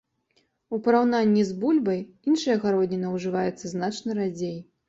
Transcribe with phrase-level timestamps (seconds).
[0.77, 2.01] У параўнанні з бульбай
[2.31, 4.61] іншая гародніна ўжываецца значна радзей.